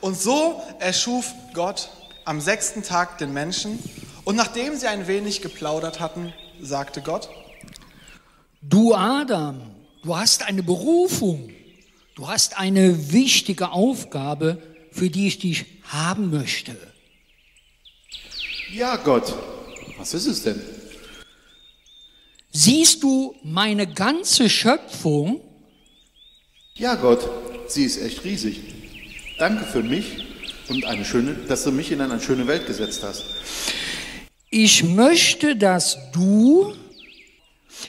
[0.00, 1.90] Und so erschuf Gott
[2.24, 3.78] am sechsten Tag den Menschen.
[4.24, 7.28] Und nachdem sie ein wenig geplaudert hatten, sagte Gott,
[8.62, 9.60] Du Adam,
[10.02, 11.50] du hast eine Berufung,
[12.16, 14.60] du hast eine wichtige Aufgabe,
[14.90, 16.76] für die ich dich haben möchte.
[18.72, 19.34] Ja, Gott.
[19.98, 20.60] Was ist es denn?
[22.50, 25.40] Siehst du meine ganze Schöpfung?
[26.74, 27.28] Ja, Gott.
[27.68, 28.75] Sie ist echt riesig.
[29.38, 30.24] Danke für mich
[30.68, 33.24] und eine schöne, dass du mich in eine schöne Welt gesetzt hast.
[34.48, 36.74] Ich möchte, dass du,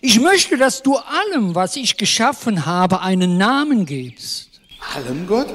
[0.01, 4.59] ich möchte, dass du allem, was ich geschaffen habe, einen Namen gibst.
[4.93, 5.47] Allem, Gott?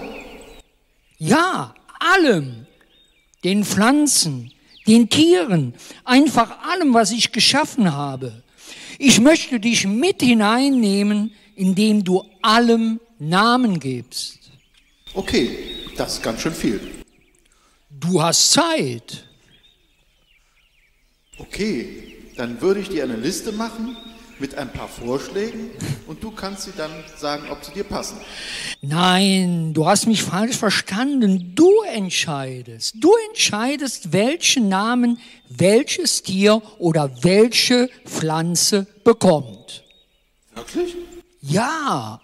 [1.19, 2.67] Ja, allem.
[3.45, 4.51] Den Pflanzen,
[4.87, 8.43] den Tieren, einfach allem, was ich geschaffen habe.
[8.99, 14.39] Ich möchte dich mit hineinnehmen, indem du allem Namen gibst.
[15.15, 16.81] Okay, das ist ganz schön viel.
[17.91, 19.25] Du hast Zeit.
[21.39, 23.97] Okay, dann würde ich dir eine Liste machen
[24.39, 25.71] mit ein paar Vorschlägen
[26.07, 28.19] und du kannst sie dann sagen, ob sie dir passen.
[28.81, 31.53] Nein, du hast mich falsch verstanden.
[31.55, 32.97] Du entscheidest.
[32.99, 39.85] Du entscheidest, welchen Namen welches Tier oder welche Pflanze bekommt.
[40.55, 40.97] Wirklich?
[41.41, 42.21] Ja,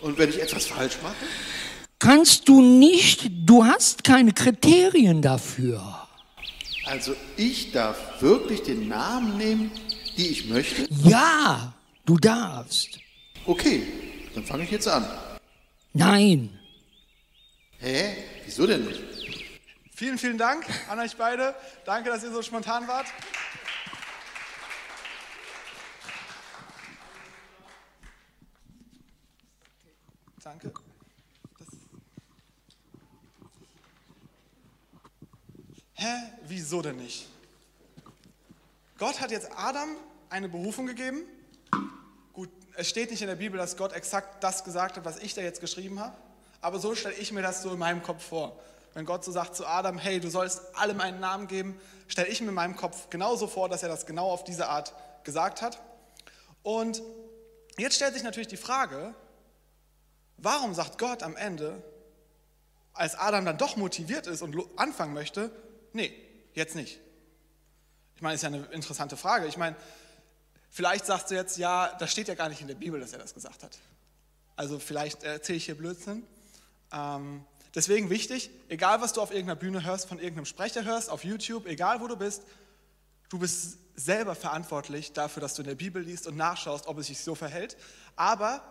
[0.00, 1.14] Und wenn ich etwas falsch mache?
[2.00, 6.08] Kannst du nicht, du hast keine Kriterien dafür.
[6.86, 9.70] Also ich darf wirklich den Namen nehmen,
[10.16, 10.88] die ich möchte?
[11.04, 11.72] Ja,
[12.04, 12.98] du darfst.
[13.46, 13.86] Okay,
[14.34, 15.06] dann fange ich jetzt an.
[15.92, 16.50] Nein,
[17.80, 18.14] Hä?
[18.44, 19.00] Wieso denn nicht?
[19.94, 21.54] vielen, vielen Dank an euch beide.
[21.86, 23.06] Danke, dass ihr so spontan wart.
[30.42, 30.72] Danke.
[31.58, 31.68] Das
[36.00, 36.32] Hä?
[36.46, 37.28] Wieso denn nicht?
[38.96, 39.90] Gott hat jetzt Adam
[40.30, 41.24] eine Berufung gegeben.
[42.32, 45.34] Gut, es steht nicht in der Bibel, dass Gott exakt das gesagt hat, was ich
[45.34, 46.16] da jetzt geschrieben habe.
[46.62, 48.58] Aber so stelle ich mir das so in meinem Kopf vor.
[48.94, 51.78] Wenn Gott so sagt zu Adam, hey, du sollst allem einen Namen geben,
[52.08, 54.94] stelle ich mir in meinem Kopf genauso vor, dass er das genau auf diese Art
[55.24, 55.82] gesagt hat.
[56.62, 57.02] Und
[57.76, 59.14] jetzt stellt sich natürlich die Frage,
[60.38, 61.82] warum sagt Gott am Ende,
[62.94, 65.50] als Adam dann doch motiviert ist und anfangen möchte,
[65.92, 66.12] nee,
[66.54, 67.00] jetzt nicht.
[68.16, 69.46] Ich meine, ist ja eine interessante Frage.
[69.46, 69.76] Ich meine,
[70.68, 73.18] vielleicht sagst du jetzt, ja, das steht ja gar nicht in der Bibel, dass er
[73.18, 73.78] das gesagt hat.
[74.56, 76.22] Also vielleicht erzähle ich hier Blödsinn.
[76.92, 81.24] Ähm, deswegen wichtig, egal was du auf irgendeiner Bühne hörst, von irgendeinem Sprecher hörst, auf
[81.24, 82.42] YouTube, egal wo du bist,
[83.30, 87.06] du bist selber verantwortlich dafür, dass du in der Bibel liest und nachschaust, ob es
[87.06, 87.76] sich so verhält.
[88.16, 88.62] Aber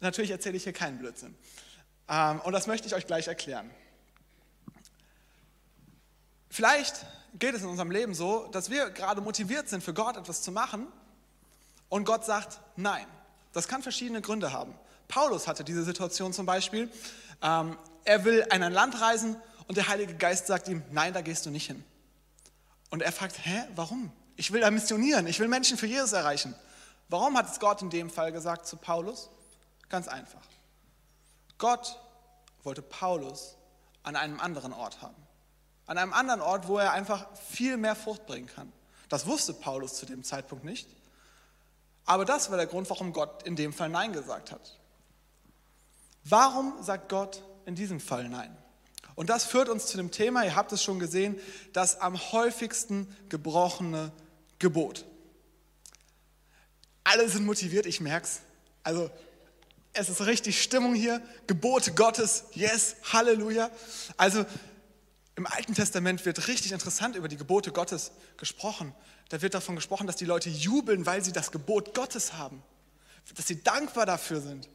[0.00, 1.34] natürlich erzähle ich hier keinen Blödsinn.
[2.08, 3.70] Ähm, und das möchte ich euch gleich erklären.
[6.54, 7.04] Vielleicht
[7.36, 10.52] geht es in unserem Leben so, dass wir gerade motiviert sind, für Gott etwas zu
[10.52, 10.86] machen
[11.88, 13.08] und Gott sagt Nein.
[13.52, 14.72] Das kann verschiedene Gründe haben.
[15.08, 16.88] Paulus hatte diese Situation zum Beispiel.
[17.42, 19.34] Ähm, er will in ein Land reisen
[19.66, 21.84] und der Heilige Geist sagt ihm, nein, da gehst du nicht hin.
[22.88, 24.12] Und er fragt, hä, warum?
[24.36, 26.54] Ich will da missionieren, ich will Menschen für Jesus erreichen.
[27.08, 29.28] Warum hat es Gott in dem Fall gesagt zu Paulus?
[29.88, 30.42] Ganz einfach.
[31.58, 31.98] Gott
[32.62, 33.56] wollte Paulus
[34.04, 35.23] an einem anderen Ort haben.
[35.86, 38.72] An einem anderen Ort, wo er einfach viel mehr Frucht bringen kann.
[39.08, 40.88] Das wusste Paulus zu dem Zeitpunkt nicht.
[42.06, 44.78] Aber das war der Grund, warum Gott in dem Fall Nein gesagt hat.
[46.24, 48.56] Warum sagt Gott in diesem Fall Nein?
[49.14, 51.38] Und das führt uns zu dem Thema, ihr habt es schon gesehen,
[51.72, 54.10] das am häufigsten gebrochene
[54.58, 55.04] Gebot.
[57.04, 58.40] Alle sind motiviert, ich merk's.
[58.82, 59.10] Also
[59.92, 61.22] es ist richtig Stimmung hier.
[61.46, 63.70] Gebote Gottes, yes, Halleluja.
[64.16, 64.44] Also
[65.36, 68.94] im Alten Testament wird richtig interessant über die Gebote Gottes gesprochen.
[69.30, 72.62] Da wird davon gesprochen, dass die Leute jubeln, weil sie das Gebot Gottes haben.
[73.34, 74.68] Dass sie dankbar dafür sind.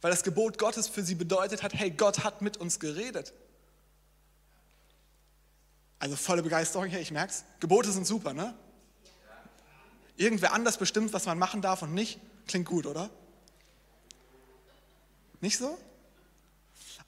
[0.00, 3.32] Weil das Gebot Gottes für sie bedeutet hat, hey, Gott hat mit uns geredet.
[6.00, 7.44] Also volle Begeisterung hier, ich merk's.
[7.60, 8.54] Gebote sind super, ne?
[10.16, 12.18] Irgendwer anders bestimmt, was man machen darf und nicht.
[12.46, 13.10] Klingt gut, oder?
[15.40, 15.78] Nicht so?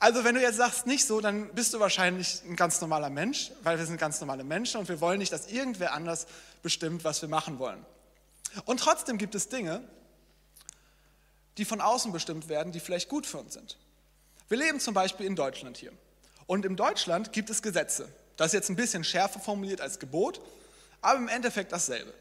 [0.03, 3.53] Also wenn du jetzt sagst nicht so, dann bist du wahrscheinlich ein ganz normaler Mensch,
[3.63, 6.27] weil wir sind ganz normale Menschen und wir wollen nicht, dass irgendwer anders
[6.61, 7.87] bestimmt, was wir machen wollen.
[8.65, 9.81] Und trotzdem gibt es Dinge,
[11.57, 13.79] die von außen bestimmt werden, die vielleicht gut für uns sind.
[14.49, 15.93] Wir leben zum Beispiel in Deutschland hier.
[16.47, 18.09] Und in Deutschland gibt es Gesetze.
[18.37, 20.41] Das ist jetzt ein bisschen schärfer formuliert als Gebot,
[21.01, 22.13] aber im Endeffekt dasselbe.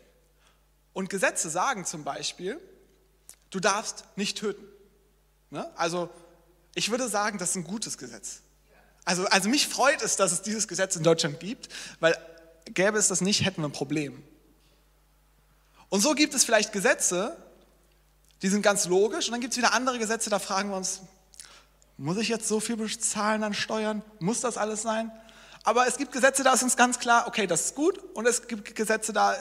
[0.93, 2.61] Und Gesetze sagen zum Beispiel,
[3.49, 4.67] du darfst nicht töten.
[5.49, 5.67] Ne?
[5.75, 6.11] Also
[6.73, 8.41] ich würde sagen, das ist ein gutes Gesetz.
[9.03, 11.69] Also, also mich freut es, dass es dieses Gesetz in Deutschland gibt,
[11.99, 12.15] weil
[12.65, 14.23] gäbe es das nicht, hätten wir ein Problem.
[15.89, 17.35] Und so gibt es vielleicht Gesetze,
[18.41, 21.01] die sind ganz logisch, und dann gibt es wieder andere Gesetze, da fragen wir uns,
[21.97, 24.01] muss ich jetzt so viel bezahlen an Steuern?
[24.19, 25.11] Muss das alles sein?
[25.63, 28.47] Aber es gibt Gesetze, da ist uns ganz klar, okay, das ist gut, und es
[28.47, 29.35] gibt Gesetze, da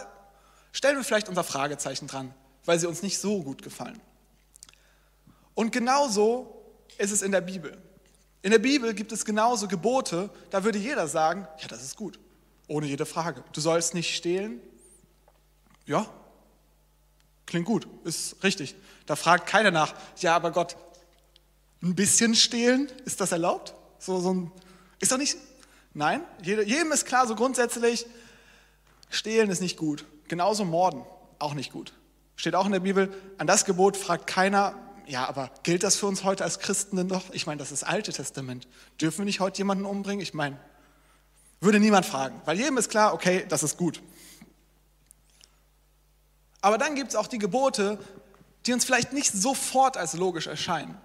[0.72, 2.34] stellen wir vielleicht unser Fragezeichen dran,
[2.64, 4.00] weil sie uns nicht so gut gefallen.
[5.54, 6.59] Und genauso
[6.98, 7.76] ist es in der Bibel.
[8.42, 12.18] In der Bibel gibt es genauso Gebote, da würde jeder sagen, ja, das ist gut,
[12.68, 13.44] ohne jede Frage.
[13.52, 14.60] Du sollst nicht stehlen.
[15.84, 16.06] Ja,
[17.46, 18.74] klingt gut, ist richtig.
[19.06, 20.76] Da fragt keiner nach, ja, aber Gott,
[21.82, 23.74] ein bisschen stehlen, ist das erlaubt?
[23.98, 24.52] So, so ein,
[25.00, 25.36] ist doch nicht,
[25.92, 28.06] nein, jedem ist klar, so grundsätzlich,
[29.10, 30.04] stehlen ist nicht gut.
[30.28, 31.04] Genauso morden,
[31.38, 31.92] auch nicht gut.
[32.36, 34.74] Steht auch in der Bibel, an das Gebot fragt keiner,
[35.10, 37.24] ja, aber gilt das für uns heute als Christen denn doch?
[37.32, 38.68] Ich meine, das ist das Alte Testament.
[39.00, 40.22] Dürfen wir nicht heute jemanden umbringen?
[40.22, 40.56] Ich meine,
[41.60, 44.00] würde niemand fragen, weil jedem ist klar, okay, das ist gut.
[46.60, 47.98] Aber dann gibt es auch die Gebote,
[48.66, 50.96] die uns vielleicht nicht sofort als logisch erscheinen.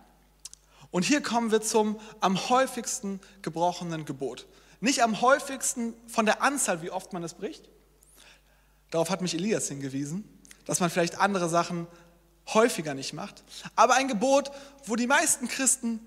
[0.91, 4.45] Und hier kommen wir zum am häufigsten gebrochenen Gebot.
[4.81, 7.69] Nicht am häufigsten von der Anzahl, wie oft man es bricht.
[8.91, 10.23] Darauf hat mich Elias hingewiesen,
[10.65, 11.87] dass man vielleicht andere Sachen
[12.53, 13.43] häufiger nicht macht,
[13.75, 14.51] aber ein Gebot,
[14.85, 15.99] wo die meisten Christen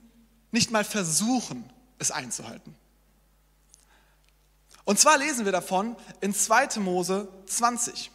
[0.50, 1.68] nicht mal versuchen,
[1.98, 2.74] es einzuhalten.
[4.84, 6.80] Und zwar lesen wir davon in 2.
[6.80, 8.10] Mose 20.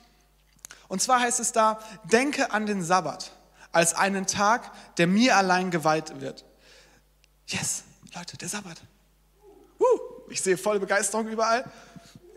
[0.88, 3.32] Und zwar heißt es da, denke an den Sabbat
[3.72, 6.46] als einen Tag, der mir allein geweiht wird.
[7.48, 7.84] Yes,
[8.16, 8.78] Leute, der Sabbat.
[9.80, 10.00] Uh,
[10.30, 11.70] ich sehe volle Begeisterung überall.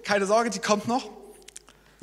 [0.03, 1.09] Keine Sorge, die kommt noch.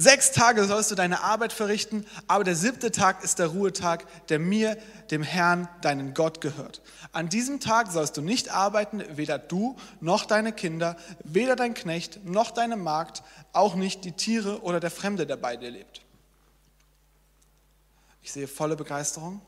[0.04, 4.38] Sechs Tage sollst du deine Arbeit verrichten, aber der siebte Tag ist der Ruhetag, der
[4.38, 4.78] mir,
[5.12, 6.82] dem Herrn, deinen Gott gehört.
[7.14, 12.26] An diesem Tag sollst du nicht arbeiten, weder du noch deine Kinder, weder dein Knecht
[12.26, 13.24] noch deine Magd,
[13.54, 16.02] auch nicht die Tiere oder der Fremde, der bei dir lebt.
[18.22, 19.40] Ich sehe volle Begeisterung.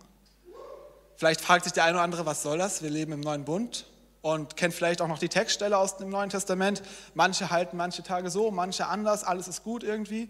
[1.17, 2.81] Vielleicht fragt sich der eine oder andere, was soll das?
[2.81, 3.87] Wir leben im neuen Bund
[4.21, 6.81] und kennt vielleicht auch noch die Textstelle aus dem Neuen Testament.
[7.13, 10.29] Manche halten manche Tage so, manche anders, alles ist gut irgendwie.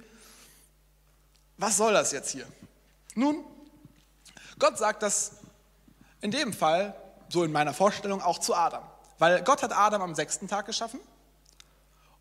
[1.57, 2.47] Was soll das jetzt hier?
[3.15, 3.43] Nun,
[4.59, 5.37] Gott sagt das
[6.21, 6.95] in dem Fall,
[7.29, 8.83] so in meiner Vorstellung, auch zu Adam.
[9.17, 10.99] Weil Gott hat Adam am sechsten Tag geschaffen,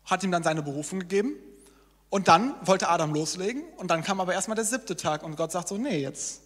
[0.05, 1.35] hat ihm dann seine Berufung gegeben
[2.09, 5.51] und dann wollte Adam loslegen und dann kam aber erstmal der siebte Tag und Gott
[5.51, 6.41] sagt so, nee, jetzt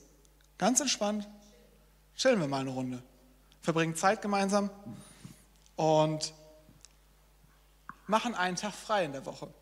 [0.58, 1.28] ganz entspannt,
[2.16, 3.04] chillen wir mal eine Runde,
[3.62, 4.72] verbringen Zeit gemeinsam
[5.76, 6.34] und
[8.08, 9.54] machen einen Tag frei in der Woche.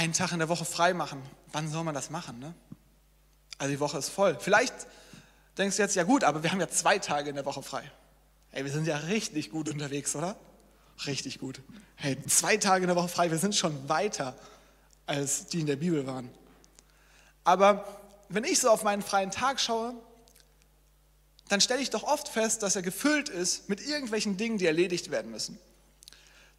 [0.00, 1.22] Einen Tag in der Woche frei machen.
[1.52, 2.38] Wann soll man das machen?
[2.38, 2.54] Ne?
[3.58, 4.34] Also die Woche ist voll.
[4.40, 4.72] Vielleicht
[5.58, 7.82] denkst du jetzt, ja gut, aber wir haben ja zwei Tage in der Woche frei.
[8.50, 10.38] Ey, wir sind ja richtig gut unterwegs, oder?
[11.04, 11.60] Richtig gut.
[11.96, 14.34] Hey, zwei Tage in der Woche frei, wir sind schon weiter,
[15.04, 16.30] als die in der Bibel waren.
[17.44, 17.84] Aber
[18.30, 19.92] wenn ich so auf meinen freien Tag schaue,
[21.50, 25.10] dann stelle ich doch oft fest, dass er gefüllt ist mit irgendwelchen Dingen, die erledigt
[25.10, 25.58] werden müssen.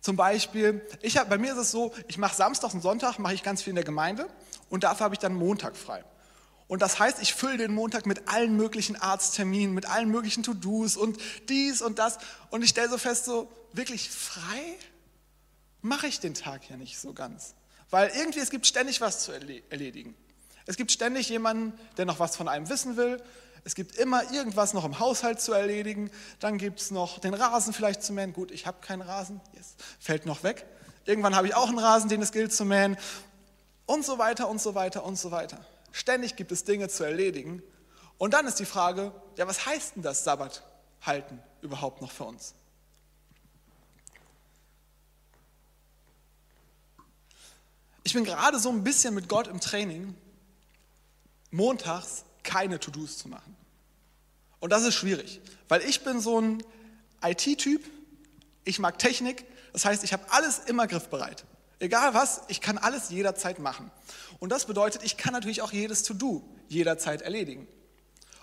[0.02, 3.36] Zum Beispiel, ich hab, bei mir ist es so, ich mache Samstag und Sonntag, mache
[3.36, 4.28] ich ganz viel in der Gemeinde
[4.70, 6.04] und dafür habe ich dann Montag frei.
[6.68, 10.98] Und das heißt, ich fülle den Montag mit allen möglichen Arztterminen, mit allen möglichen To-Dos
[10.98, 11.20] und
[11.50, 12.18] dies und das.
[12.50, 14.78] Und ich stelle so fest, so wirklich frei
[15.82, 17.56] mache ich den Tag ja nicht so ganz.
[17.90, 20.16] Weil irgendwie, es gibt ständig was zu erledigen.
[20.66, 23.22] Es gibt ständig jemanden, der noch was von einem wissen will.
[23.64, 26.10] Es gibt immer irgendwas noch im Haushalt zu erledigen.
[26.40, 28.34] Dann gibt es noch den Rasen vielleicht zu mähen.
[28.34, 29.76] Gut, ich habe keinen Rasen, yes.
[30.00, 30.66] fällt noch weg.
[31.06, 32.98] Irgendwann habe ich auch einen Rasen, den es gilt zu mähen.
[33.86, 35.64] Und so weiter und so weiter und so weiter.
[35.92, 37.62] Ständig gibt es Dinge zu erledigen.
[38.18, 40.64] Und dann ist die Frage, ja, was heißt denn das Sabbat
[41.02, 42.56] halten überhaupt noch für uns?
[48.04, 50.16] Ich bin gerade so ein bisschen mit Gott im Training,
[51.52, 53.56] montags keine To-Dos zu machen.
[54.60, 56.64] Und das ist schwierig, weil ich bin so ein
[57.24, 57.84] IT-Typ,
[58.64, 61.46] ich mag Technik, das heißt, ich habe alles immer griffbereit.
[61.80, 63.90] Egal was, ich kann alles jederzeit machen.
[64.40, 67.68] Und das bedeutet, ich kann natürlich auch jedes To-Do jederzeit erledigen.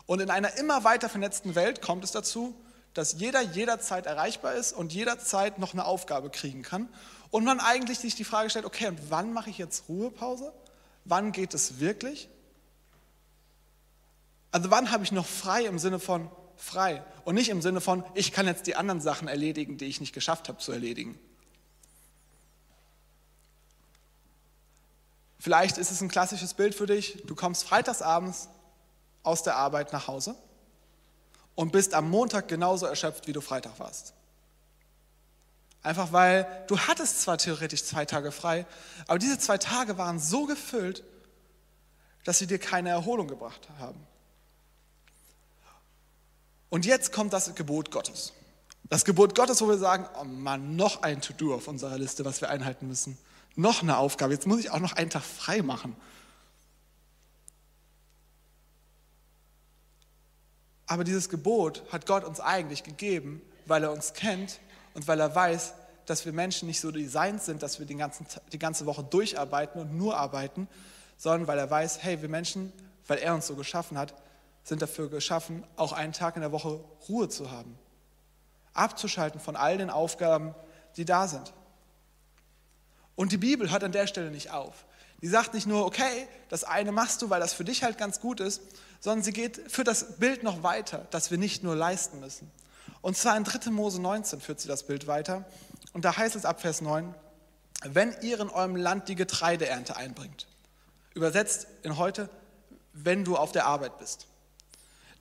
[0.07, 2.59] Und in einer immer weiter vernetzten Welt kommt es dazu,
[2.95, 6.88] dass jeder jederzeit erreichbar ist und jederzeit noch eine Aufgabe kriegen kann.
[7.31, 10.52] Und man eigentlich sich die Frage stellt, okay, und wann mache ich jetzt Ruhepause?
[11.05, 12.28] Wann geht es wirklich?
[14.50, 18.05] Also wann habe ich noch frei im Sinne von frei und nicht im Sinne von,
[18.14, 21.19] ich kann jetzt die anderen Sachen erledigen, die ich nicht geschafft habe zu erledigen.
[25.38, 28.49] Vielleicht ist es ein klassisches Bild für dich, du kommst freitagsabends
[29.23, 30.35] aus der Arbeit nach Hause
[31.55, 34.14] und bist am Montag genauso erschöpft, wie du Freitag warst.
[35.83, 38.67] Einfach weil du hattest zwar theoretisch zwei Tage frei,
[39.07, 41.05] aber diese zwei Tage waren so gefüllt,
[42.25, 44.05] dass sie dir keine Erholung gebracht haben.
[46.71, 48.33] Und jetzt kommt das Gebot Gottes.
[48.89, 52.41] Das Gebot Gottes, wo wir sagen, oh Mann, noch ein To-Do auf unserer Liste, was
[52.41, 53.19] wir einhalten müssen.
[53.55, 54.33] Noch eine Aufgabe.
[54.33, 55.97] Jetzt muss ich auch noch einen Tag frei machen.
[60.87, 64.59] Aber dieses Gebot hat Gott uns eigentlich gegeben, weil er uns kennt
[64.95, 65.75] und weil er weiß,
[66.07, 69.81] dass wir Menschen nicht so designt sind, dass wir die, ganzen, die ganze Woche durcharbeiten
[69.83, 70.67] und nur arbeiten,
[71.19, 72.73] sondern weil er weiß, hey, wir Menschen,
[73.07, 74.15] weil er uns so geschaffen hat,
[74.69, 77.79] sind dafür geschaffen, auch einen Tag in der Woche Ruhe zu haben.
[78.75, 80.55] Abzuschalten von all den Aufgaben,
[80.97, 81.53] die da sind.
[83.17, 84.85] Und die Bibel hört an der Stelle nicht auf.
[85.21, 88.21] Die sagt nicht nur, okay, das eine machst du, weil das für dich halt ganz
[88.21, 88.63] gut ist,
[89.01, 92.51] sondern sie geht für das Bild noch weiter, dass wir nicht nur leisten müssen.
[93.01, 93.71] Und zwar in 3.
[93.71, 95.45] Mose 19 führt sie das Bild weiter.
[95.93, 97.15] Und da heißt es ab Vers 9,
[97.85, 100.47] wenn ihr in eurem Land die Getreideernte einbringt,
[101.15, 102.29] übersetzt in heute,
[102.93, 104.27] wenn du auf der Arbeit bist,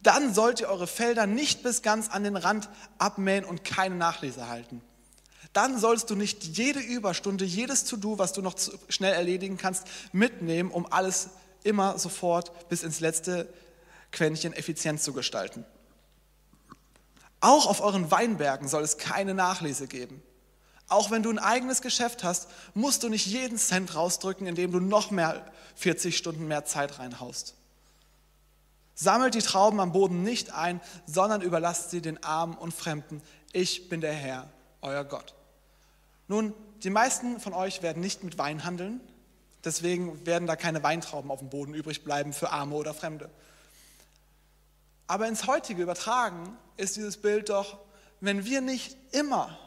[0.02, 4.48] dann sollt ihr eure Felder nicht bis ganz an den Rand abmähen und keine Nachlese
[4.48, 4.82] halten.
[5.54, 8.56] Dann sollst du nicht jede Überstunde, jedes To-Do, was du noch
[8.90, 11.30] schnell erledigen kannst, mitnehmen, um alles
[11.64, 13.52] immer sofort bis ins letzte
[14.12, 15.66] Quäntchen effizient zu gestalten.
[17.40, 20.22] Auch auf euren Weinbergen soll es keine Nachlese geben.
[20.90, 24.80] Auch wenn du ein eigenes Geschäft hast, musst du nicht jeden Cent rausdrücken, indem du
[24.80, 27.56] noch mehr 40 Stunden mehr Zeit reinhaust.
[29.00, 33.22] Sammelt die Trauben am Boden nicht ein, sondern überlasst sie den Armen und Fremden.
[33.54, 34.50] Ich bin der Herr,
[34.82, 35.36] euer Gott.
[36.28, 36.52] Nun,
[36.82, 39.00] die meisten von euch werden nicht mit Wein handeln,
[39.64, 43.30] deswegen werden da keine Weintrauben auf dem Boden übrig bleiben für Arme oder Fremde.
[45.06, 47.78] Aber ins heutige übertragen ist dieses Bild doch,
[48.20, 49.60] wenn wir nicht immer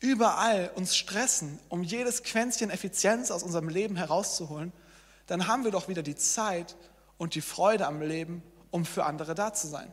[0.00, 4.72] überall uns stressen, um jedes Quäntchen Effizienz aus unserem Leben herauszuholen,
[5.28, 6.74] dann haben wir doch wieder die Zeit
[7.20, 9.92] und die Freude am Leben, um für andere da zu sein.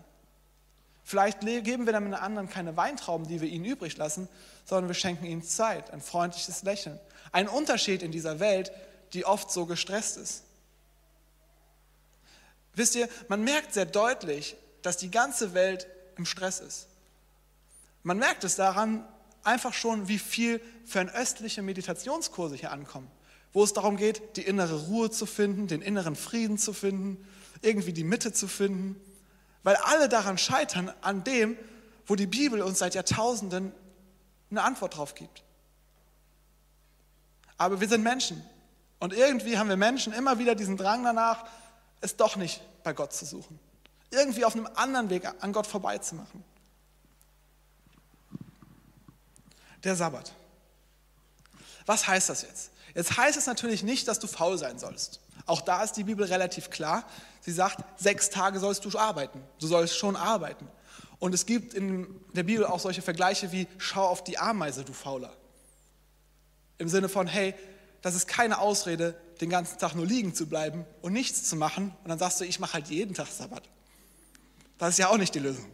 [1.04, 4.30] Vielleicht geben wir dann anderen keine Weintrauben, die wir ihnen übrig lassen,
[4.64, 6.98] sondern wir schenken ihnen Zeit, ein freundliches Lächeln.
[7.34, 8.72] Ein Unterschied in dieser Welt,
[9.12, 10.44] die oft so gestresst ist.
[12.76, 16.88] Wisst ihr, man merkt sehr deutlich, dass die ganze Welt im Stress ist.
[18.04, 19.06] Man merkt es daran,
[19.44, 23.12] einfach schon, wie viel fernöstliche Meditationskurse hier ankommen,
[23.58, 27.26] wo es darum geht, die innere Ruhe zu finden, den inneren Frieden zu finden,
[27.64, 28.96] irgendwie die Mitte zu finden,
[29.64, 31.58] weil alle daran scheitern, an dem,
[32.06, 33.72] wo die Bibel uns seit Jahrtausenden
[34.52, 35.42] eine Antwort drauf gibt.
[37.58, 38.46] Aber wir sind Menschen
[39.00, 41.48] und irgendwie haben wir Menschen immer wieder diesen Drang danach,
[42.00, 43.60] es doch nicht bei Gott zu suchen,
[44.12, 46.44] irgendwie auf einem anderen Weg an Gott vorbeizumachen.
[49.84, 50.32] der Sabbat.
[51.86, 52.72] Was heißt das jetzt?
[52.98, 55.20] Jetzt heißt es natürlich nicht, dass du faul sein sollst.
[55.46, 57.06] Auch da ist die Bibel relativ klar.
[57.42, 59.40] Sie sagt, sechs Tage sollst du arbeiten.
[59.60, 60.68] Du sollst schon arbeiten.
[61.20, 64.94] Und es gibt in der Bibel auch solche Vergleiche wie, schau auf die Ameise, du
[64.94, 65.32] Fauler.
[66.80, 67.54] Im Sinne von, hey,
[68.02, 71.96] das ist keine Ausrede, den ganzen Tag nur liegen zu bleiben und nichts zu machen.
[72.04, 73.62] Und dann sagst du, ich mache halt jeden Tag Sabbat.
[74.80, 75.70] Das ist ja auch nicht die Lösung.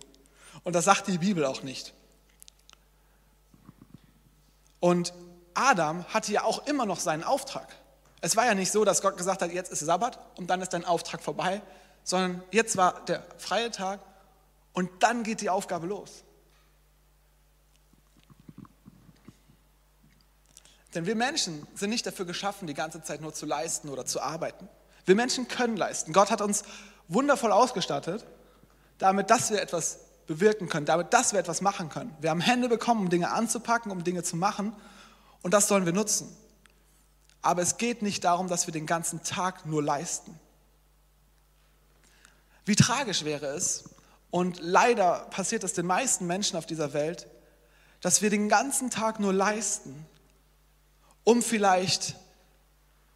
[0.66, 1.94] Und das sagt die Bibel auch nicht.
[4.82, 5.14] Und
[5.54, 7.68] Adam hatte ja auch immer noch seinen Auftrag.
[8.22, 10.70] Es war ja nicht so, dass Gott gesagt hat, jetzt ist Sabbat und dann ist
[10.70, 11.62] dein Auftrag vorbei,
[12.04, 14.00] sondern jetzt war der freie Tag
[14.74, 16.24] und dann geht die Aufgabe los.
[20.96, 24.22] Denn wir Menschen sind nicht dafür geschaffen, die ganze Zeit nur zu leisten oder zu
[24.22, 24.70] arbeiten.
[25.06, 26.14] Wir Menschen können leisten.
[26.14, 26.64] Gott hat uns
[27.08, 28.26] wundervoll ausgestattet,
[29.00, 32.16] damit, dass wir etwas bewirken können, damit, dass wir etwas machen können.
[32.22, 34.74] Wir haben Hände bekommen, um Dinge anzupacken, um Dinge zu machen
[35.44, 36.36] und das sollen wir nutzen.
[37.44, 40.40] Aber es geht nicht darum, dass wir den ganzen Tag nur leisten.
[42.66, 43.84] Wie tragisch wäre es,
[44.34, 47.28] und leider passiert es den meisten Menschen auf dieser Welt,
[48.02, 50.08] dass wir den ganzen Tag nur leisten,
[51.24, 52.16] um vielleicht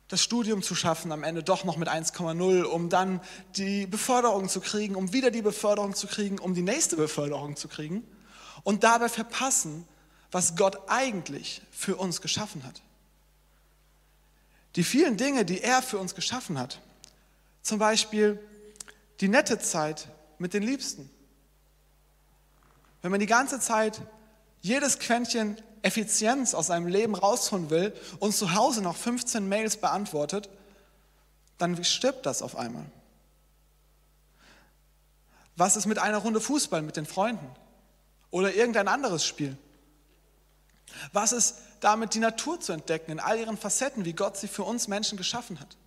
[0.09, 3.19] das Studium zu schaffen, am Ende doch noch mit 1,0, um dann
[3.55, 7.67] die Beförderung zu kriegen, um wieder die Beförderung zu kriegen, um die nächste Beförderung zu
[7.67, 8.07] kriegen
[8.63, 9.87] und dabei verpassen,
[10.31, 12.81] was Gott eigentlich für uns geschaffen hat.
[14.75, 16.81] Die vielen Dinge, die er für uns geschaffen hat,
[17.61, 18.39] zum Beispiel
[19.19, 20.07] die nette Zeit
[20.37, 21.09] mit den Liebsten.
[23.01, 24.01] Wenn man die ganze Zeit
[24.61, 30.49] jedes Quäntchen Effizienz aus seinem Leben rausholen will und zu Hause noch 15 Mails beantwortet,
[31.57, 32.85] dann stirbt das auf einmal.
[35.55, 37.49] Was ist mit einer Runde Fußball mit den Freunden
[38.29, 39.57] oder irgendein anderes Spiel?
[41.13, 44.63] Was ist damit, die Natur zu entdecken in all ihren Facetten, wie Gott sie für
[44.63, 45.77] uns Menschen geschaffen hat?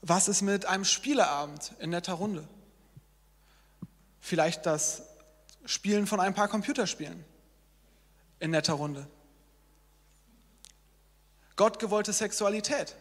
[0.00, 2.46] Was ist mit einem Spieleabend in netter Runde?
[4.20, 5.02] Vielleicht das
[5.64, 7.24] Spielen von ein paar Computerspielen
[8.38, 9.06] in netter Runde.
[11.56, 12.94] Gottgewollte Sexualität.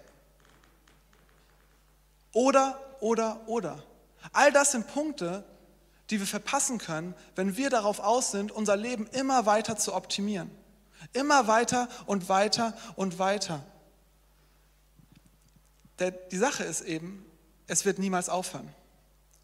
[2.34, 3.84] Oder, oder, oder.
[4.34, 5.44] All das sind Punkte,
[6.10, 10.50] die wir verpassen können, wenn wir darauf aus sind, unser Leben immer weiter zu optimieren.
[11.14, 13.64] Immer weiter und weiter und weiter.
[16.00, 17.26] Der, die Sache ist eben,
[17.68, 18.70] es wird niemals aufhören.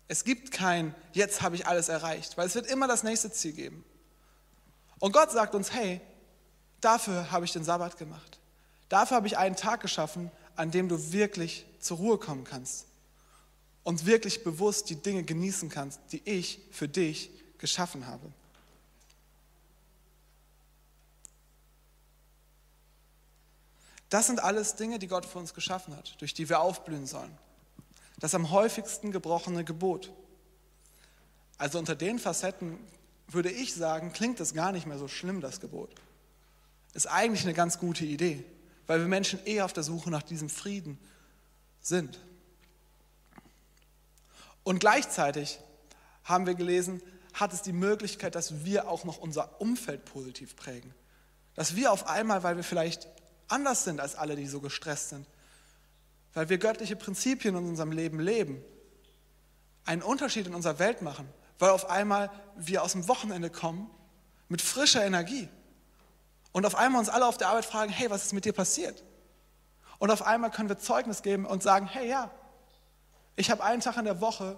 [0.08, 3.54] Es gibt kein, jetzt habe ich alles erreicht, weil es wird immer das nächste Ziel
[3.54, 3.84] geben.
[5.00, 6.02] Und Gott sagt uns, hey,
[6.82, 8.40] dafür habe ich den Sabbat gemacht.
[8.90, 12.88] Dafür habe ich einen Tag geschaffen, an dem du wirklich zur Ruhe kommen kannst
[13.84, 18.32] und wirklich bewusst die Dinge genießen kannst, die ich für dich geschaffen habe.
[24.10, 27.36] Das sind alles Dinge, die Gott für uns geschaffen hat, durch die wir aufblühen sollen.
[28.20, 30.12] Das am häufigsten gebrochene Gebot.
[31.58, 32.78] Also unter den Facetten
[33.28, 35.90] würde ich sagen, klingt es gar nicht mehr so schlimm, das Gebot.
[36.94, 38.46] Ist eigentlich eine ganz gute Idee,
[38.86, 41.00] weil wir Menschen eh auf der Suche nach diesem Frieden
[41.82, 42.20] sind.
[44.64, 45.60] Und gleichzeitig
[46.24, 47.02] haben wir gelesen,
[47.34, 50.94] hat es die Möglichkeit, dass wir auch noch unser Umfeld positiv prägen.
[51.56, 53.08] Dass wir auf einmal, weil wir vielleicht
[53.48, 55.28] anders sind als alle, die so gestresst sind,
[56.34, 58.64] weil wir göttliche Prinzipien in unserem Leben leben,
[59.86, 61.28] einen Unterschied in unserer Welt machen,
[61.60, 63.90] weil auf einmal wir aus dem Wochenende kommen
[64.48, 65.50] mit frischer Energie
[66.52, 69.04] und auf einmal uns alle auf der Arbeit fragen, hey, was ist mit dir passiert?
[70.00, 72.32] Und auf einmal können wir Zeugnis geben und sagen, hey ja,
[73.36, 74.58] ich habe einen Tag in der Woche,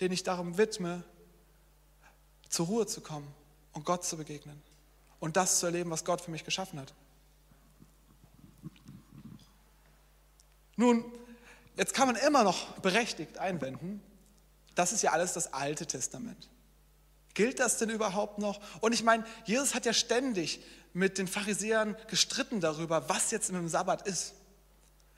[0.00, 1.02] den ich darum widme,
[2.48, 3.32] zur Ruhe zu kommen
[3.72, 4.62] und Gott zu begegnen
[5.20, 6.92] und das zu erleben, was Gott für mich geschaffen hat.
[10.76, 11.04] Nun,
[11.76, 14.02] jetzt kann man immer noch berechtigt einwenden,
[14.74, 16.50] das ist ja alles das Alte Testament.
[17.32, 18.60] Gilt das denn überhaupt noch?
[18.80, 23.60] Und ich meine, Jesus hat ja ständig mit den Pharisäern gestritten darüber, was jetzt mit
[23.60, 24.34] dem Sabbat ist.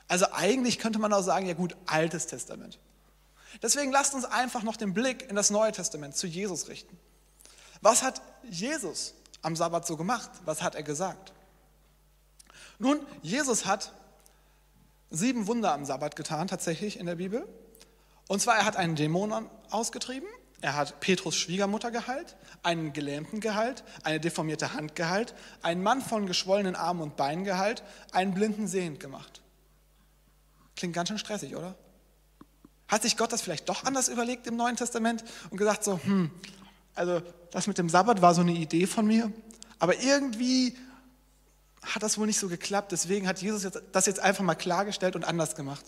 [0.09, 2.79] Also eigentlich könnte man auch sagen, ja gut, Altes Testament.
[3.62, 6.99] Deswegen lasst uns einfach noch den Blick in das Neue Testament zu Jesus richten.
[7.81, 10.31] Was hat Jesus am Sabbat so gemacht?
[10.44, 11.33] Was hat er gesagt?
[12.79, 13.92] Nun, Jesus hat
[15.11, 17.47] sieben Wunder am Sabbat getan, tatsächlich in der Bibel.
[18.29, 20.29] Und zwar, er hat einen Dämon ausgetrieben,
[20.61, 26.27] er hat Petrus Schwiegermutter geheilt, einen Gelähmten geheilt, eine deformierte Hand geheilt, einen Mann von
[26.27, 29.40] geschwollenen Armen und Beinen geheilt, einen Blinden sehend gemacht.
[30.79, 31.75] Klingt ganz schön stressig, oder?
[32.87, 36.31] Hat sich Gott das vielleicht doch anders überlegt im Neuen Testament und gesagt so, hm,
[36.95, 39.33] also das mit dem Sabbat war so eine Idee von mir,
[39.81, 40.77] aber irgendwie
[41.83, 42.93] hat das wohl nicht so geklappt.
[42.93, 45.85] Deswegen hat Jesus das jetzt einfach mal klargestellt und anders gemacht.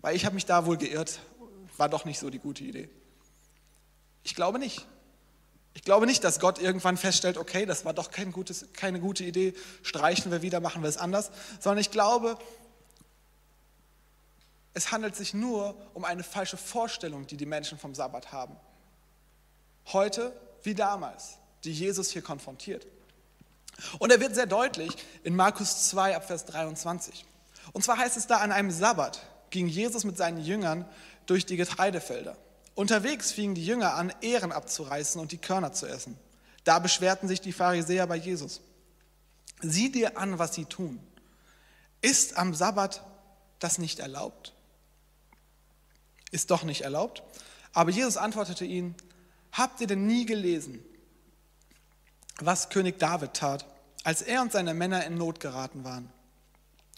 [0.00, 1.20] Weil ich habe mich da wohl geirrt.
[1.76, 2.88] War doch nicht so die gute Idee.
[4.22, 4.86] Ich glaube nicht.
[5.74, 9.24] Ich glaube nicht, dass Gott irgendwann feststellt, okay, das war doch kein gutes, keine gute
[9.24, 12.38] Idee, streichen wir wieder, machen wir es anders, sondern ich glaube,
[14.74, 18.56] es handelt sich nur um eine falsche Vorstellung, die die Menschen vom Sabbat haben.
[19.92, 20.32] Heute
[20.62, 22.86] wie damals, die Jesus hier konfrontiert.
[23.98, 24.90] Und er wird sehr deutlich
[25.24, 27.24] in Markus 2 ab Vers 23.
[27.72, 30.88] Und zwar heißt es da, an einem Sabbat ging Jesus mit seinen Jüngern
[31.26, 32.36] durch die Getreidefelder.
[32.74, 36.18] Unterwegs fingen die Jünger an, Ehren abzureißen und die Körner zu essen.
[36.64, 38.60] Da beschwerten sich die Pharisäer bei Jesus.
[39.60, 41.00] Sieh dir an, was sie tun.
[42.00, 43.04] Ist am Sabbat
[43.58, 44.51] das nicht erlaubt?
[46.32, 47.22] Ist doch nicht erlaubt.
[47.72, 48.96] Aber Jesus antwortete ihnen,
[49.52, 50.84] habt ihr denn nie gelesen,
[52.40, 53.64] was König David tat,
[54.02, 56.10] als er und seine Männer in Not geraten waren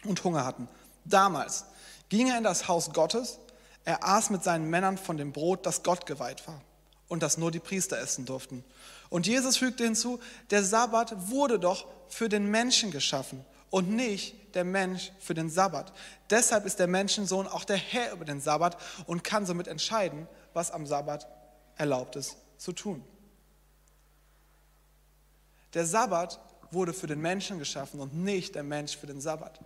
[0.05, 0.69] und Hunger hatten.
[1.05, 1.67] Damals
[2.09, 3.39] ging er in das Haus Gottes,
[3.85, 6.63] er aß mit seinen Männern von dem Brot, das Gott geweiht war
[7.09, 8.65] und das nur die Priester essen durften.
[9.11, 10.21] Und Jesus fügte hinzu,
[10.51, 13.45] der Sabbat wurde doch für den Menschen geschaffen
[13.75, 15.93] und nicht der Mensch für den Sabbat.
[16.31, 20.71] Deshalb ist der Menschensohn auch der Herr über den Sabbat und kann somit entscheiden, was
[20.71, 21.27] am Sabbat
[21.75, 23.05] erlaubt ist zu tun.
[25.73, 26.39] Der Sabbat
[26.71, 29.59] wurde für den Menschen geschaffen und nicht der Mensch für den Sabbat.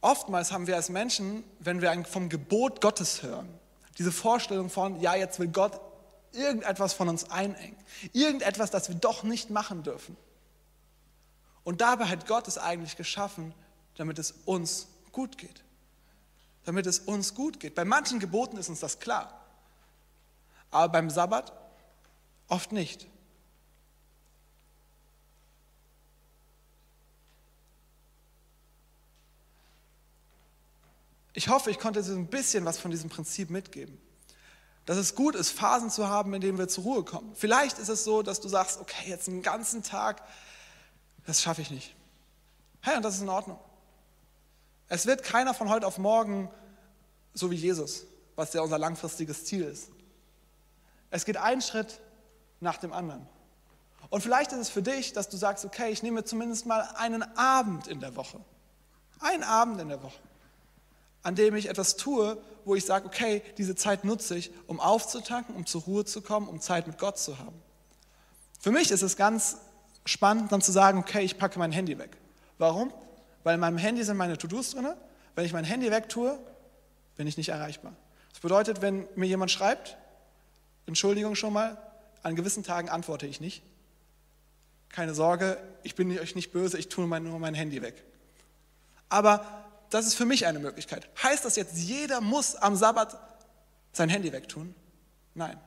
[0.00, 3.48] Oftmals haben wir als Menschen, wenn wir vom Gebot Gottes hören,
[3.98, 5.80] diese Vorstellung von, ja, jetzt will Gott
[6.32, 7.76] irgendetwas von uns einengen,
[8.12, 10.16] irgendetwas, das wir doch nicht machen dürfen.
[11.64, 13.54] Und dabei hat Gott es eigentlich geschaffen,
[13.96, 15.64] damit es uns gut geht.
[16.64, 17.74] Damit es uns gut geht.
[17.74, 19.44] Bei manchen Geboten ist uns das klar.
[20.70, 21.52] Aber beim Sabbat
[22.48, 23.06] oft nicht.
[31.32, 33.96] Ich hoffe, ich konnte dir ein bisschen was von diesem Prinzip mitgeben.
[34.88, 37.30] Dass es gut ist, Phasen zu haben, in denen wir zur Ruhe kommen.
[37.34, 40.22] Vielleicht ist es so, dass du sagst, okay, jetzt einen ganzen Tag,
[41.26, 41.94] das schaffe ich nicht.
[42.80, 43.58] Hey, und das ist in Ordnung.
[44.88, 46.50] Es wird keiner von heute auf morgen
[47.34, 49.90] so wie Jesus, was ja unser langfristiges Ziel ist.
[51.10, 52.00] Es geht einen Schritt
[52.60, 53.28] nach dem anderen.
[54.08, 57.24] Und vielleicht ist es für dich, dass du sagst, okay, ich nehme zumindest mal einen
[57.36, 58.40] Abend in der Woche.
[59.20, 60.18] Einen Abend in der Woche
[61.28, 65.54] an dem ich etwas tue, wo ich sage, okay, diese Zeit nutze ich, um aufzutanken,
[65.54, 67.60] um zur Ruhe zu kommen, um Zeit mit Gott zu haben.
[68.58, 69.58] Für mich ist es ganz
[70.06, 72.16] spannend, dann zu sagen, okay, ich packe mein Handy weg.
[72.56, 72.94] Warum?
[73.44, 74.88] Weil in meinem Handy sind meine To-Dos drin.
[75.34, 76.38] Wenn ich mein Handy wegtue,
[77.16, 77.92] bin ich nicht erreichbar.
[78.30, 79.98] Das bedeutet, wenn mir jemand schreibt,
[80.86, 81.76] Entschuldigung schon mal,
[82.22, 83.62] an gewissen Tagen antworte ich nicht.
[84.88, 88.02] Keine Sorge, ich bin euch nicht böse, ich tue nur mein Handy weg.
[89.10, 91.08] Aber das ist für mich eine Möglichkeit.
[91.22, 93.18] Heißt das jetzt, jeder muss am Sabbat
[93.92, 94.74] sein Handy wegtun?
[95.34, 95.58] Nein,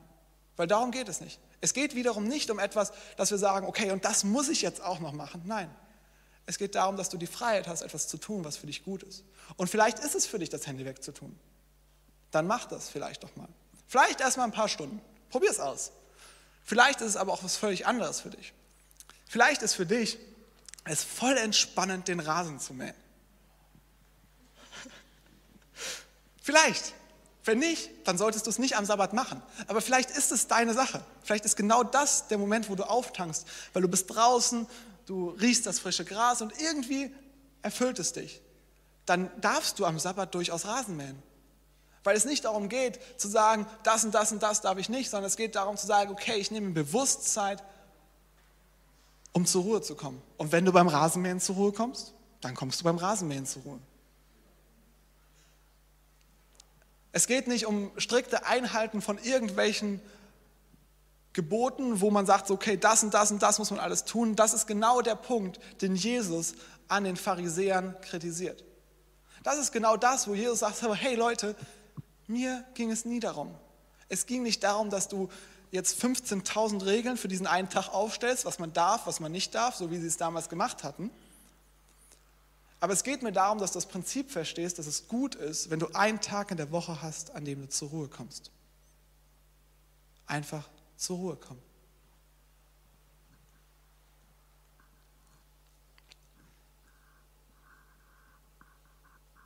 [0.56, 1.40] weil darum geht es nicht.
[1.60, 4.82] Es geht wiederum nicht um etwas, dass wir sagen, okay, und das muss ich jetzt
[4.82, 5.42] auch noch machen.
[5.44, 5.70] Nein,
[6.46, 9.02] es geht darum, dass du die Freiheit hast, etwas zu tun, was für dich gut
[9.02, 9.24] ist.
[9.56, 11.38] Und vielleicht ist es für dich, das Handy wegzutun.
[12.32, 13.48] Dann mach das vielleicht doch mal.
[13.86, 15.00] Vielleicht erst mal ein paar Stunden.
[15.30, 15.92] Probier es aus.
[16.64, 18.52] Vielleicht ist es aber auch was völlig anderes für dich.
[19.28, 20.18] Vielleicht ist für dich
[20.84, 22.94] es voll entspannend, den Rasen zu mähen.
[26.42, 26.94] Vielleicht.
[27.44, 29.42] Wenn nicht, dann solltest du es nicht am Sabbat machen.
[29.66, 31.04] Aber vielleicht ist es deine Sache.
[31.24, 34.66] Vielleicht ist genau das der Moment, wo du auftankst, weil du bist draußen,
[35.06, 37.12] du riechst das frische Gras und irgendwie
[37.62, 38.40] erfüllt es dich.
[39.06, 41.20] Dann darfst du am Sabbat durchaus Rasen mähen.
[42.04, 45.10] Weil es nicht darum geht, zu sagen, das und das und das darf ich nicht,
[45.10, 47.60] sondern es geht darum zu sagen, okay, ich nehme Bewusstsein,
[49.32, 50.22] um zur Ruhe zu kommen.
[50.36, 53.78] Und wenn du beim Rasenmähen zur Ruhe kommst, dann kommst du beim Rasenmähen zur Ruhe.
[57.12, 60.00] Es geht nicht um strikte Einhalten von irgendwelchen
[61.34, 64.36] Geboten, wo man sagt, okay, das und das und das muss man alles tun.
[64.36, 66.54] Das ist genau der Punkt, den Jesus
[66.88, 68.64] an den Pharisäern kritisiert.
[69.42, 71.54] Das ist genau das, wo Jesus sagt, hey Leute,
[72.26, 73.54] mir ging es nie darum.
[74.08, 75.28] Es ging nicht darum, dass du
[75.70, 79.74] jetzt 15.000 Regeln für diesen einen Tag aufstellst, was man darf, was man nicht darf,
[79.74, 81.10] so wie sie es damals gemacht hatten,
[82.82, 85.78] aber es geht mir darum, dass du das Prinzip verstehst, dass es gut ist, wenn
[85.78, 88.50] du einen Tag in der Woche hast, an dem du zur Ruhe kommst.
[90.26, 91.62] Einfach zur Ruhe kommen.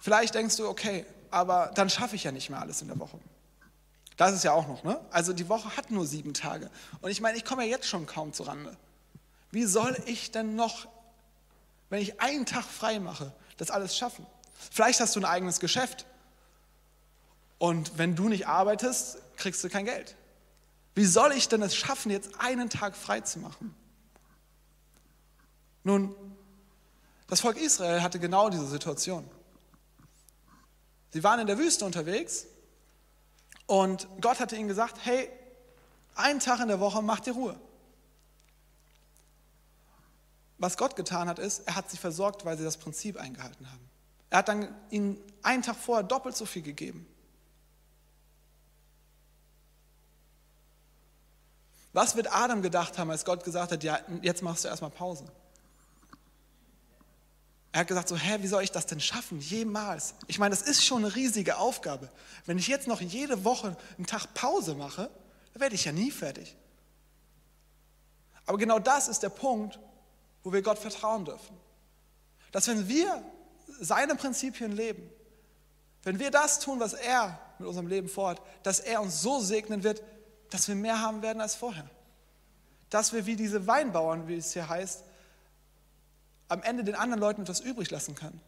[0.00, 3.18] Vielleicht denkst du, okay, aber dann schaffe ich ja nicht mehr alles in der Woche.
[4.16, 4.98] Das ist ja auch noch, ne?
[5.10, 6.70] Also die Woche hat nur sieben Tage.
[7.02, 8.78] Und ich meine, ich komme ja jetzt schon kaum zu Rande.
[9.50, 10.88] Wie soll ich denn noch
[11.90, 14.26] wenn ich einen Tag frei mache, das alles schaffen.
[14.70, 16.06] Vielleicht hast du ein eigenes Geschäft
[17.58, 20.16] und wenn du nicht arbeitest, kriegst du kein Geld.
[20.94, 23.74] Wie soll ich denn es schaffen, jetzt einen Tag frei zu machen?
[25.84, 26.14] Nun,
[27.28, 29.28] das Volk Israel hatte genau diese Situation.
[31.12, 32.46] Sie waren in der Wüste unterwegs
[33.66, 35.28] und Gott hatte ihnen gesagt, hey,
[36.14, 37.60] einen Tag in der Woche macht ihr Ruhe.
[40.58, 43.90] Was Gott getan hat, ist, er hat sie versorgt, weil sie das Prinzip eingehalten haben.
[44.30, 47.06] Er hat dann ihnen einen Tag vorher doppelt so viel gegeben.
[51.92, 55.24] Was wird Adam gedacht haben, als Gott gesagt hat, ja, jetzt machst du erstmal Pause?
[57.72, 59.38] Er hat gesagt so, hä, wie soll ich das denn schaffen?
[59.40, 60.14] Jemals.
[60.26, 62.10] Ich meine, das ist schon eine riesige Aufgabe.
[62.46, 65.10] Wenn ich jetzt noch jede Woche einen Tag Pause mache,
[65.52, 66.56] dann werde ich ja nie fertig.
[68.46, 69.78] Aber genau das ist der Punkt,
[70.46, 71.56] wo wir Gott vertrauen dürfen.
[72.52, 73.20] Dass wenn wir
[73.80, 75.10] seine Prinzipien leben,
[76.04, 79.82] wenn wir das tun, was er mit unserem Leben vorhat, dass er uns so segnen
[79.82, 80.04] wird,
[80.50, 81.90] dass wir mehr haben werden als vorher.
[82.90, 85.02] Dass wir wie diese Weinbauern, wie es hier heißt,
[86.46, 88.40] am Ende den anderen Leuten etwas übrig lassen können.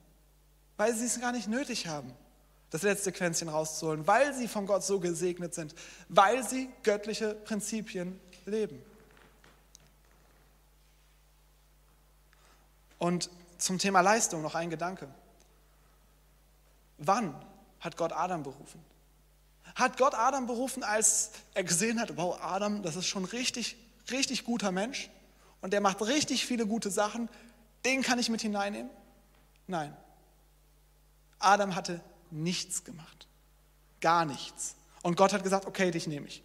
[0.76, 2.14] Weil sie es gar nicht nötig haben,
[2.70, 5.74] das letzte Quäntchen rauszuholen, weil sie von Gott so gesegnet sind,
[6.08, 8.80] weil sie göttliche Prinzipien leben.
[12.98, 15.08] Und zum Thema Leistung noch ein Gedanke.
[16.98, 17.34] Wann
[17.80, 18.84] hat Gott Adam berufen?
[19.74, 23.76] Hat Gott Adam berufen, als er gesehen hat, wow, Adam, das ist schon richtig,
[24.10, 25.10] richtig guter Mensch
[25.60, 27.28] und der macht richtig viele gute Sachen,
[27.84, 28.90] den kann ich mit hineinnehmen?
[29.66, 29.96] Nein.
[31.38, 33.28] Adam hatte nichts gemacht.
[34.00, 34.74] Gar nichts.
[35.02, 36.42] Und Gott hat gesagt, okay, dich nehme ich.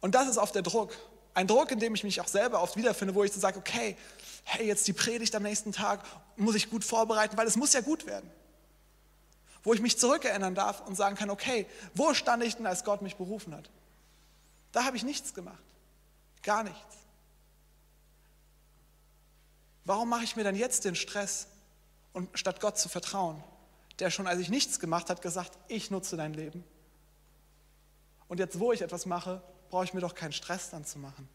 [0.00, 0.96] Und das ist auf der Druck,
[1.36, 3.94] ein Druck, in dem ich mich auch selber oft wiederfinde, wo ich so sage, okay,
[4.44, 6.02] hey, jetzt die Predigt am nächsten Tag
[6.36, 8.30] muss ich gut vorbereiten, weil es muss ja gut werden.
[9.62, 13.02] Wo ich mich zurückerinnern darf und sagen kann, okay, wo stand ich denn, als Gott
[13.02, 13.68] mich berufen hat?
[14.72, 15.62] Da habe ich nichts gemacht.
[16.42, 16.96] Gar nichts.
[19.84, 21.48] Warum mache ich mir dann jetzt den Stress,
[22.14, 23.44] und statt Gott zu vertrauen,
[23.98, 26.64] der schon, als ich nichts gemacht hat, gesagt, ich nutze dein Leben.
[28.26, 31.28] Und jetzt, wo ich etwas mache, brauche ich mir doch keinen Stress dann zu machen.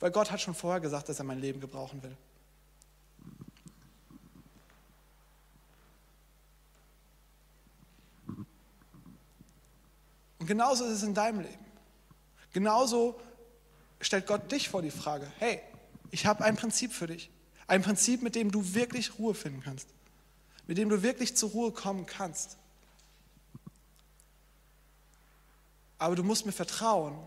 [0.00, 2.16] Weil Gott hat schon vorher gesagt, dass er mein Leben gebrauchen will.
[10.38, 11.66] Und genauso ist es in deinem Leben.
[12.52, 13.20] Genauso
[14.00, 15.60] stellt Gott dich vor die Frage, hey,
[16.10, 17.30] ich habe ein Prinzip für dich.
[17.66, 19.88] Ein Prinzip, mit dem du wirklich Ruhe finden kannst.
[20.66, 22.56] Mit dem du wirklich zur Ruhe kommen kannst.
[25.98, 27.18] Aber du musst mir vertrauen,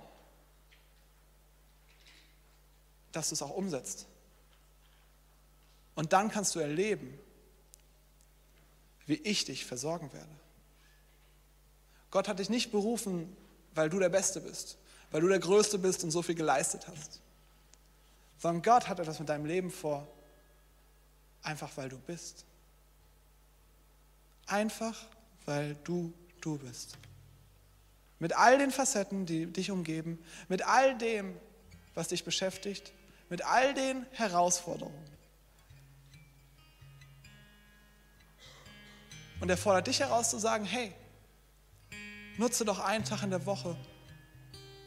[3.11, 4.05] dass du es auch umsetzt.
[5.95, 7.17] Und dann kannst du erleben,
[9.05, 10.29] wie ich dich versorgen werde.
[12.11, 13.35] Gott hat dich nicht berufen,
[13.73, 14.77] weil du der Beste bist,
[15.11, 17.21] weil du der Größte bist und so viel geleistet hast,
[18.39, 20.07] sondern Gott hat etwas mit deinem Leben vor,
[21.41, 22.45] einfach weil du bist.
[24.47, 24.97] Einfach
[25.45, 26.97] weil du du bist.
[28.19, 31.35] Mit all den Facetten, die dich umgeben, mit all dem,
[31.95, 32.93] was dich beschäftigt,
[33.31, 35.09] mit all den Herausforderungen.
[39.39, 40.93] Und er fordert dich heraus zu sagen, hey,
[42.41, 43.77] Nutze doch einen Tag in der Woche,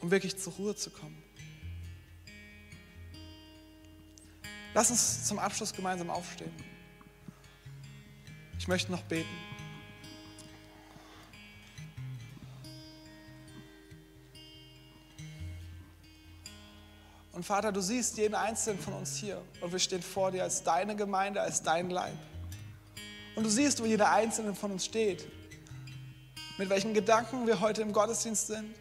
[0.00, 1.22] um wirklich zur Ruhe zu kommen.
[4.72, 6.52] Lass uns zum Abschluss gemeinsam aufstehen.
[8.59, 9.54] Ich möchte noch beten.
[17.35, 20.62] Und Vater, du siehst jeden einzelnen von uns hier und wir stehen vor dir als
[20.62, 22.16] deine Gemeinde, als dein Leib.
[23.35, 25.27] Und du siehst, wo jeder einzelne von uns steht
[26.59, 28.75] mit welchen Gedanken wir heute im Gottesdienst sind,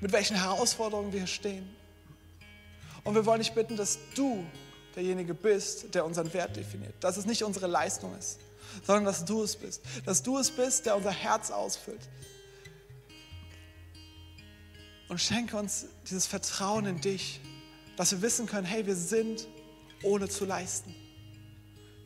[0.00, 1.68] mit welchen Herausforderungen wir hier stehen.
[3.04, 4.44] Und wir wollen dich bitten, dass du
[4.94, 6.94] derjenige bist, der unseren Wert definiert.
[7.00, 8.38] Dass es nicht unsere Leistung ist,
[8.86, 9.82] sondern dass du es bist.
[10.04, 12.00] Dass du es bist, der unser Herz ausfüllt.
[15.08, 17.40] Und schenke uns dieses Vertrauen in dich,
[18.00, 19.46] dass wir wissen können, hey, wir sind
[20.02, 20.94] ohne zu leisten.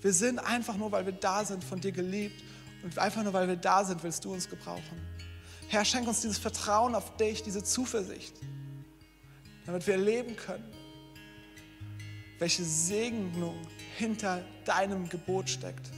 [0.00, 2.42] Wir sind einfach nur, weil wir da sind, von dir geliebt
[2.82, 5.00] und einfach nur, weil wir da sind, willst du uns gebrauchen.
[5.68, 8.34] Herr, schenk uns dieses Vertrauen auf dich, diese Zuversicht,
[9.66, 10.64] damit wir erleben können,
[12.40, 13.56] welche Segnung
[13.96, 15.92] hinter deinem Gebot steckt.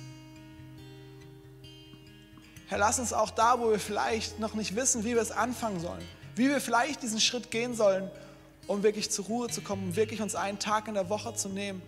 [2.67, 5.81] Herr, lass uns auch da, wo wir vielleicht noch nicht wissen, wie wir es anfangen
[5.81, 6.05] sollen,
[6.35, 8.11] wie wir vielleicht diesen Schritt gehen sollen,
[8.67, 11.49] um wirklich zur Ruhe zu kommen, um wirklich uns einen Tag in der Woche zu
[11.49, 11.83] nehmen.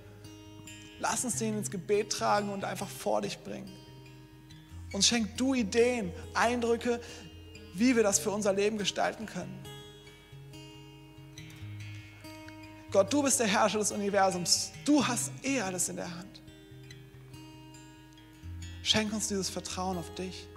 [1.01, 3.71] Lass uns den ins Gebet tragen und einfach vor dich bringen.
[4.93, 7.01] Uns schenk du Ideen, Eindrücke,
[7.75, 9.59] wie wir das für unser Leben gestalten können.
[12.91, 14.73] Gott, du bist der Herrscher des Universums.
[14.85, 16.41] Du hast eh alles in der Hand.
[18.83, 20.49] Schenk uns dieses Vertrauen auf dich,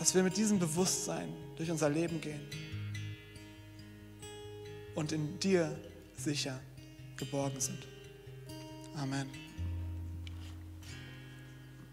[0.00, 2.67] dass wir mit diesem Bewusstsein durch unser Leben gehen
[4.98, 5.78] und in dir
[6.16, 6.58] sicher
[7.16, 7.86] geborgen sind.
[8.96, 9.47] Amen.